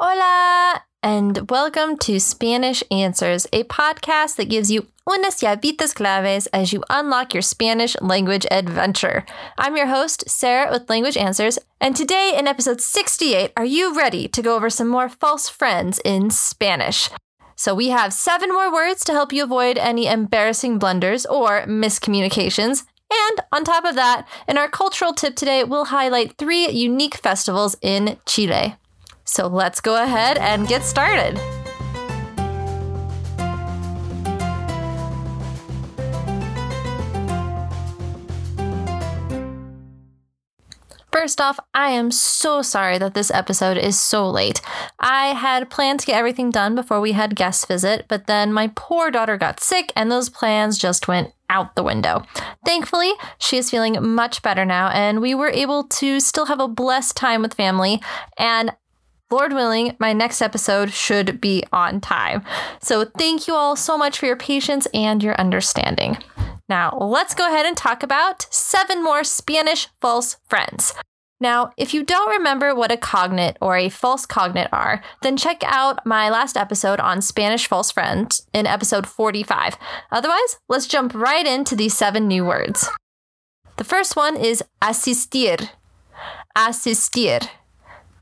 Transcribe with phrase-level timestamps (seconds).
[0.00, 6.72] Hola, and welcome to Spanish Answers, a podcast that gives you unas llavitas claves as
[6.72, 9.26] you unlock your Spanish language adventure.
[9.58, 14.28] I'm your host, Sarah with Language Answers, and today in episode 68, are you ready
[14.28, 17.10] to go over some more false friends in Spanish?
[17.56, 22.84] So we have seven more words to help you avoid any embarrassing blunders or miscommunications.
[23.12, 27.76] And on top of that, in our cultural tip today, we'll highlight three unique festivals
[27.82, 28.76] in Chile.
[29.28, 31.38] So let's go ahead and get started.
[41.12, 44.62] First off, I am so sorry that this episode is so late.
[44.98, 48.72] I had planned to get everything done before we had guest visit, but then my
[48.76, 52.22] poor daughter got sick and those plans just went out the window.
[52.64, 56.68] Thankfully, she is feeling much better now, and we were able to still have a
[56.68, 58.00] blessed time with family.
[58.38, 58.72] And
[59.30, 62.42] Lord willing, my next episode should be on time.
[62.80, 66.16] So, thank you all so much for your patience and your understanding.
[66.68, 70.94] Now, let's go ahead and talk about seven more Spanish false friends.
[71.40, 75.62] Now, if you don't remember what a cognate or a false cognate are, then check
[75.64, 79.76] out my last episode on Spanish false friends in episode 45.
[80.10, 82.88] Otherwise, let's jump right into these seven new words.
[83.76, 85.58] The first one is asistir.
[86.56, 87.40] Asistir.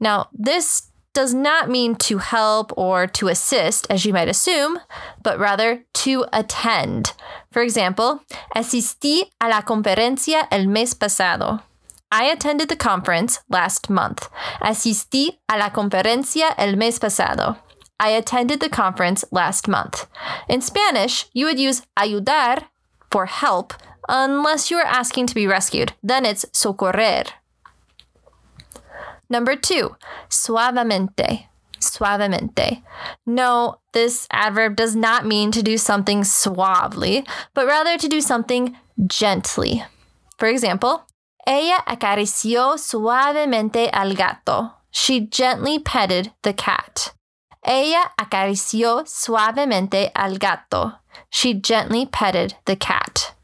[0.00, 4.78] Now, this does not mean to help or to assist, as you might assume,
[5.22, 7.12] but rather to attend.
[7.50, 8.22] For example,
[8.54, 11.62] asistí a la conferencia el mes pasado.
[12.12, 14.28] I attended the conference last month.
[14.60, 17.58] Asistí a la conferencia el mes pasado.
[18.00, 20.06] I attended the conference last month.
[20.48, 22.64] In Spanish, you would use ayudar
[23.10, 23.74] for help
[24.08, 25.92] unless you are asking to be rescued.
[26.02, 27.26] Then it's socorrer.
[29.30, 29.96] Number two,
[30.28, 31.46] suavemente.
[31.80, 32.82] Suavemente.
[33.24, 38.76] No, this adverb does not mean to do something suavely, but rather to do something
[39.06, 39.84] gently.
[40.38, 41.06] For example,
[41.46, 44.72] ella acarició suavemente al gato.
[44.90, 47.12] She gently petted the cat.
[47.64, 50.94] Ella acarició suavemente al gato.
[51.30, 53.34] She gently petted the cat.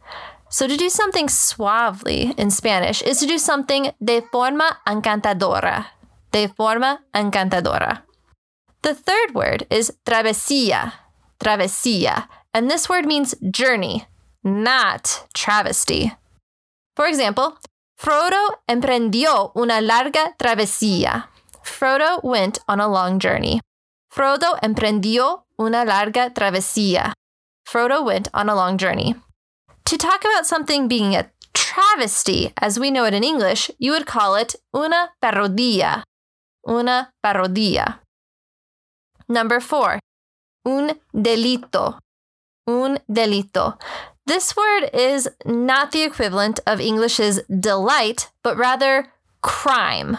[0.49, 5.87] So to do something suavely in Spanish is to do something de forma encantadora.
[6.31, 8.03] De forma encantadora.
[8.83, 10.93] The third word is travesía.
[11.41, 12.29] Travesía.
[12.53, 14.07] And this word means journey,
[14.45, 16.13] not travesty.
[16.95, 17.59] For example,
[17.99, 21.29] Frodo emprendió una larga travesía.
[21.65, 23.61] Frodo went on a long journey.
[24.13, 27.13] Frodo emprendió una larga travesía.
[27.67, 29.17] Frodo went on a long journey.
[29.87, 34.07] To talk about something being a travesty, as we know it in English, you would
[34.07, 36.03] call it una parodia.
[36.67, 38.01] Una parodia.
[39.29, 40.01] Number four,
[40.65, 41.99] un delito.
[42.67, 43.79] Un delito.
[44.27, 49.13] This word is not the equivalent of English's delight, but rather
[49.43, 50.17] crime.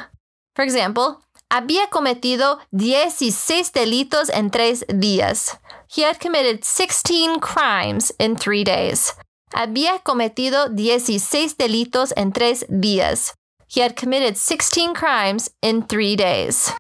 [0.56, 5.58] For example, había cometido 16 delitos en tres días.
[5.88, 9.16] He had committed 16 crimes in three days
[9.56, 13.34] había cometido 16 delitos en tres días.
[13.68, 16.72] He had committed 16 crimes in three days.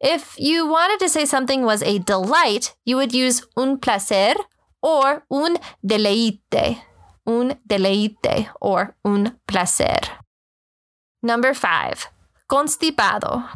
[0.00, 4.34] If you wanted to say something was a delight, you would use un placer
[4.82, 6.78] or un deleite.
[7.26, 10.00] Un deleite or un placer.
[11.22, 12.08] Number five,
[12.50, 13.50] constipado.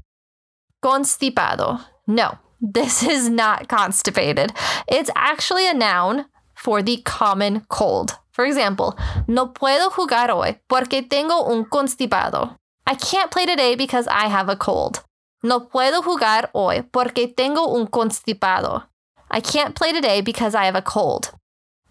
[0.85, 1.81] Constipado.
[2.07, 4.53] No, this is not constipated.
[4.87, 8.19] It's actually a noun for the common cold.
[8.35, 12.57] For example, no puedo jugar hoy porque tengo un constipado.
[12.85, 15.05] I can't play today because I have a cold.
[15.45, 18.85] No puedo jugar hoy porque tengo un constipado.
[19.31, 21.31] I can't play today because I have a cold.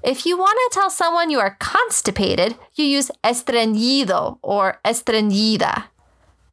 [0.04, 5.86] If you want to tell someone you are constipated, you use estreñido or estreñida.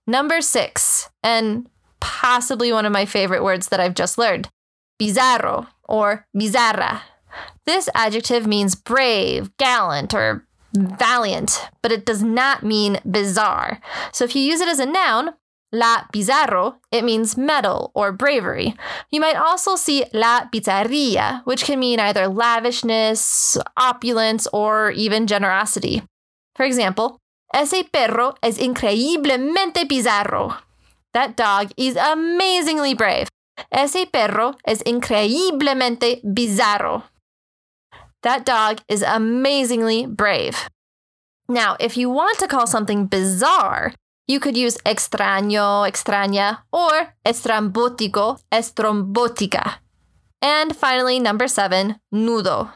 [0.07, 1.69] Number six, and
[1.99, 4.49] possibly one of my favorite words that I've just learned,
[5.01, 7.01] bizarro or bizarra.
[7.67, 13.81] This adjective means brave, gallant, or valiant, but it does not mean bizarre.
[14.13, 15.35] So if you use it as a noun,
[15.73, 18.75] la bizarro, it means mettle or bravery.
[19.11, 26.03] You might also see la bizarría, which can mean either lavishness, opulence, or even generosity.
[26.57, 27.19] For example,
[27.55, 30.57] ese perro es increíblemente bizarro.
[31.13, 33.29] That dog is amazingly brave.
[33.73, 37.03] Ese perro es increíblemente bizarro.
[38.23, 40.69] That dog is amazingly brave.
[41.49, 43.93] Now, if you want to call something bizarre,
[44.31, 49.79] You could use extraño, extraña, or estrambótico, estrombótica.
[50.41, 52.71] And finally, number seven, nudo.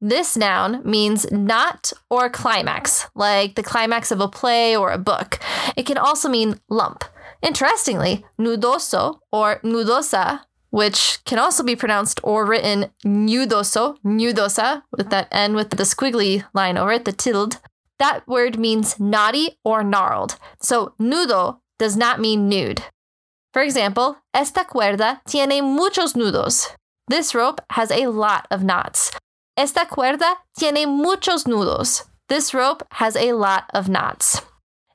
[0.00, 5.38] This noun means knot or climax, like the climax of a play or a book.
[5.76, 7.04] It can also mean lump.
[7.42, 10.44] Interestingly, nudoso or nudosa,
[10.76, 16.44] which can also be pronounced or written nudoso, nudosa, with that N with the squiggly
[16.52, 17.56] line over it, the tilde,
[17.98, 20.36] that word means knotty or gnarled.
[20.60, 22.82] So nudo does not mean nude.
[23.54, 26.68] For example, esta cuerda tiene muchos nudos.
[27.08, 29.12] This rope has a lot of knots.
[29.56, 32.04] Esta cuerda tiene muchos nudos.
[32.28, 34.42] This rope has a lot of knots.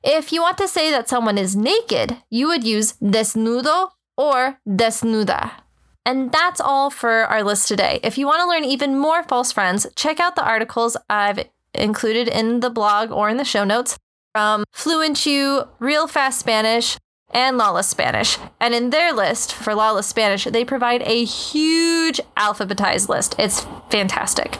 [0.04, 5.61] If you want to say that someone is naked, you would use desnudo or desnuda.
[6.04, 8.00] And that's all for our list today.
[8.02, 12.28] If you want to learn even more false friends, check out the articles I've included
[12.28, 13.96] in the blog or in the show notes
[14.34, 16.96] from FluentU, Real Fast Spanish,
[17.30, 18.38] and Lawless Spanish.
[18.60, 23.34] And in their list for Lawless Spanish, they provide a huge alphabetized list.
[23.38, 24.58] It's fantastic.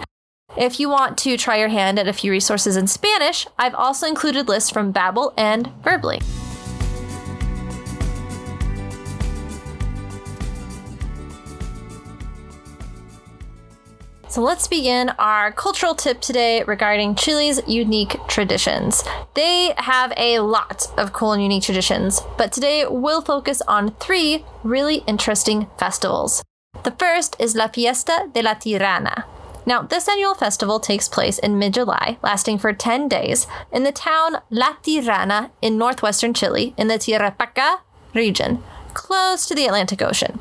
[0.57, 4.07] If you want to try your hand at a few resources in Spanish, I've also
[4.07, 6.21] included lists from Babbel and Verbally.
[14.33, 19.05] So let's begin our cultural tip today regarding Chile's unique traditions.
[19.35, 24.43] They have a lot of cool and unique traditions, but today we'll focus on three
[24.63, 26.43] really interesting festivals.
[26.83, 29.27] The first is La Fiesta de la Tirana.
[29.67, 33.93] Now, this annual festival takes place in mid July, lasting for 10 days, in the
[33.93, 37.81] town La Tirana in northwestern Chile, in the Tarapacá
[38.15, 38.63] region,
[38.95, 40.41] close to the Atlantic Ocean.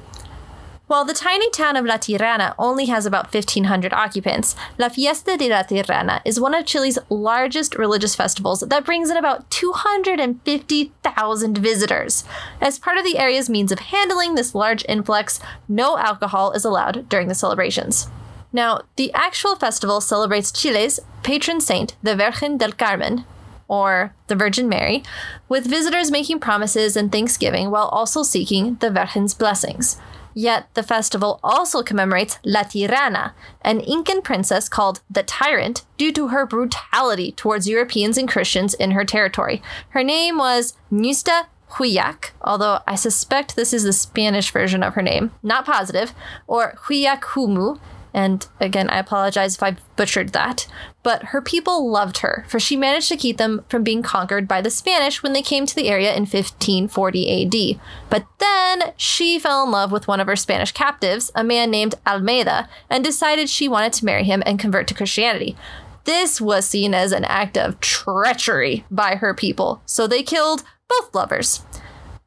[0.91, 5.47] While the tiny town of La Tirana only has about 1,500 occupants, La Fiesta de
[5.47, 12.25] la Tirana is one of Chile's largest religious festivals that brings in about 250,000 visitors.
[12.59, 15.39] As part of the area's means of handling this large influx,
[15.69, 18.09] no alcohol is allowed during the celebrations.
[18.51, 23.23] Now, the actual festival celebrates Chile's patron saint, the Virgen del Carmen,
[23.69, 25.03] or the Virgin Mary,
[25.47, 29.95] with visitors making promises and thanksgiving while also seeking the Virgin's blessings.
[30.33, 36.29] Yet the festival also commemorates La Tirana, an Incan princess called the Tyrant due to
[36.29, 39.61] her brutality towards Europeans and Christians in her territory.
[39.89, 45.01] Her name was Nusta Huillac, although I suspect this is the Spanish version of her
[45.01, 46.13] name, not positive,
[46.47, 47.79] or Huillac Humu,
[48.13, 50.67] and again, I apologize if I butchered that.
[51.03, 54.61] But her people loved her, for she managed to keep them from being conquered by
[54.61, 57.79] the Spanish when they came to the area in 1540 AD.
[58.09, 61.95] But then she fell in love with one of her Spanish captives, a man named
[62.05, 65.55] Almeida, and decided she wanted to marry him and convert to Christianity.
[66.03, 71.15] This was seen as an act of treachery by her people, so they killed both
[71.15, 71.63] lovers.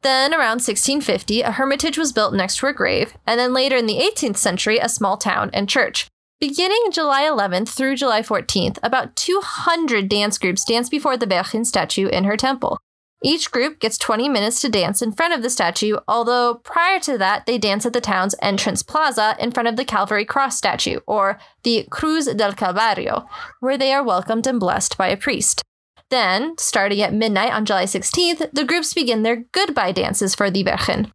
[0.05, 3.87] Then, around 1650, a hermitage was built next to her grave, and then later in
[3.87, 6.05] the 18th century, a small town and church.
[6.39, 12.07] Beginning July 11th through July 14th, about 200 dance groups dance before the Virgin statue
[12.07, 12.77] in her temple.
[13.23, 17.17] Each group gets 20 minutes to dance in front of the statue, although prior to
[17.17, 20.99] that, they dance at the town's entrance plaza in front of the Calvary Cross statue,
[21.07, 23.25] or the Cruz del Calvario,
[23.59, 25.63] where they are welcomed and blessed by a priest.
[26.09, 30.63] Then, starting at midnight on July 16th, the groups begin their goodbye dances for the
[30.63, 31.11] Virgen.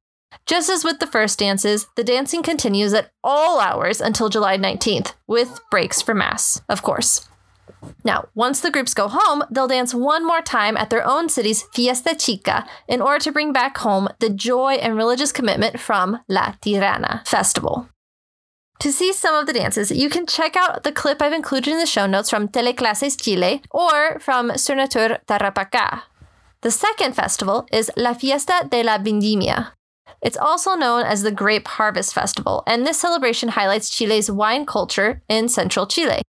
[0.47, 5.15] Just as with the first dances, the dancing continues at all hours until July 19th,
[5.27, 7.29] with breaks for Mass, of course.
[8.05, 11.63] Now, once the groups go home, they'll dance one more time at their own city's
[11.75, 16.55] Fiesta Chica in order to bring back home the joy and religious commitment from La
[16.61, 17.89] Tirana festival.
[18.81, 21.79] To see some of the dances, you can check out the clip I've included in
[21.79, 26.05] the show notes from Teleclases Chile or from Surnatur Tarapacá.
[26.63, 29.73] The second festival is La Fiesta de la Vendimia.
[30.23, 35.21] It's also known as the Grape Harvest Festival, and this celebration highlights Chile's wine culture
[35.29, 36.23] in central Chile.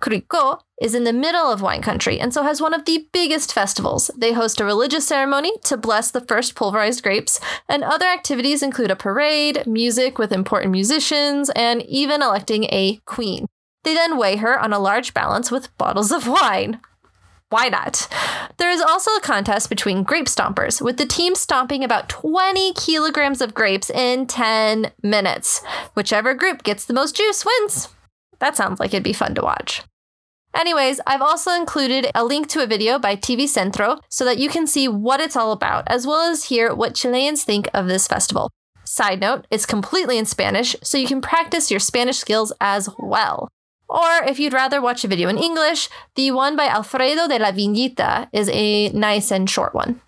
[0.00, 3.52] Curicó is in the middle of wine country and so has one of the biggest
[3.52, 4.10] festivals.
[4.16, 8.90] They host a religious ceremony to bless the first pulverized grapes, and other activities include
[8.90, 13.46] a parade, music with important musicians, and even electing a queen.
[13.84, 16.80] They then weigh her on a large balance with bottles of wine.
[17.48, 18.08] Why not?
[18.56, 23.40] There is also a contest between grape stompers, with the team stomping about 20 kilograms
[23.40, 25.62] of grapes in 10 minutes.
[25.94, 27.88] Whichever group gets the most juice wins.
[28.38, 29.82] That sounds like it'd be fun to watch.
[30.54, 34.48] Anyways, I've also included a link to a video by TV Centro so that you
[34.48, 38.08] can see what it's all about, as well as hear what Chileans think of this
[38.08, 38.50] festival.
[38.84, 43.48] Side note, it's completely in Spanish, so you can practice your Spanish skills as well.
[43.88, 47.52] Or if you'd rather watch a video in English, the one by Alfredo de la
[47.52, 50.00] Viñita is a nice and short one.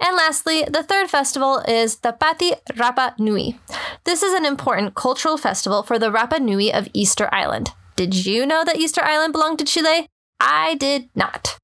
[0.00, 3.58] And lastly, the third festival is the Pati Rapa Nui.
[4.04, 7.70] This is an important cultural festival for the Rapa Nui of Easter Island.
[7.96, 10.08] Did you know that Easter Island belonged to Chile?
[10.40, 11.56] I did not.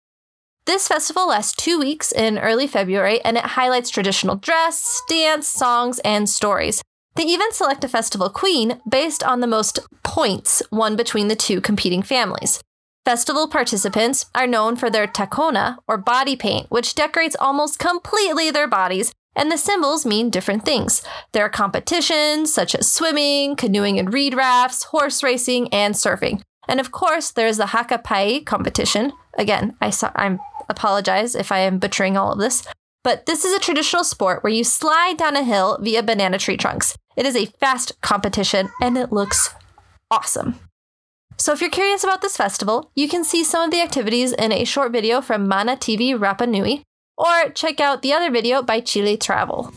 [0.64, 5.98] This festival lasts two weeks in early February and it highlights traditional dress, dance, songs,
[6.04, 6.82] and stories.
[7.16, 11.60] They even select a festival queen based on the most points won between the two
[11.60, 12.60] competing families.
[13.04, 18.68] Festival participants are known for their takona, or body paint, which decorates almost completely their
[18.68, 21.02] bodies, and the symbols mean different things.
[21.32, 26.42] There are competitions such as swimming, canoeing and reed rafts, horse racing, and surfing.
[26.68, 29.12] And of course, there's the Hakapai competition.
[29.38, 30.38] Again, I saw, I'm
[30.68, 32.62] apologize if I am butchering all of this,
[33.02, 36.56] but this is a traditional sport where you slide down a hill via banana tree
[36.56, 36.96] trunks.
[37.16, 39.52] It is a fast competition and it looks
[40.10, 40.60] awesome.
[41.40, 44.52] So, if you're curious about this festival, you can see some of the activities in
[44.52, 46.82] a short video from Mana TV Rapa Nui,
[47.16, 49.72] or check out the other video by Chile Travel.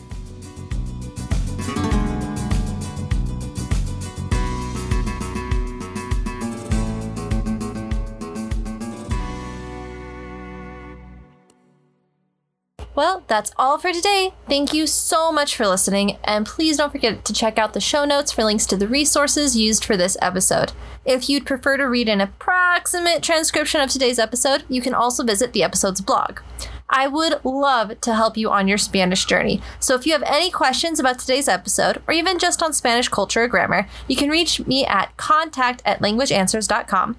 [12.94, 14.34] Well, that's all for today.
[14.48, 18.04] Thank you so much for listening, and please don't forget to check out the show
[18.04, 20.72] notes for links to the resources used for this episode.
[21.04, 25.52] If you'd prefer to read an approximate transcription of today's episode, you can also visit
[25.52, 26.40] the episode's blog.
[26.88, 29.60] I would love to help you on your Spanish journey.
[29.80, 33.42] So if you have any questions about today's episode, or even just on Spanish culture
[33.42, 37.16] or grammar, you can reach me at contact at languageanswers.com.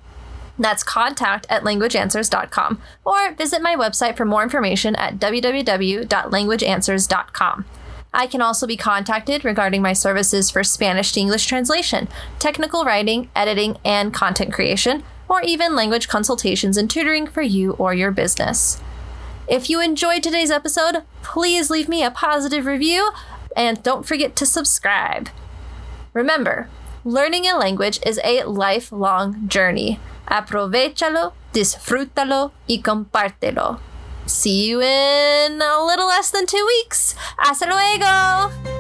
[0.58, 7.66] That's contact at languageanswers.com or visit my website for more information at www.languageanswers.com.
[8.14, 12.08] I can also be contacted regarding my services for Spanish to English translation,
[12.40, 17.94] technical writing, editing, and content creation, or even language consultations and tutoring for you or
[17.94, 18.80] your business.
[19.50, 23.12] If you enjoyed today's episode, please leave me a positive review
[23.56, 25.28] and don't forget to subscribe.
[26.14, 26.70] Remember,
[27.04, 30.00] learning a language is a lifelong journey.
[30.26, 33.80] Aprovechalo, disfrútalo y compártelo.
[34.26, 37.16] See you in a little less than two weeks.
[37.38, 38.75] Hasta luego!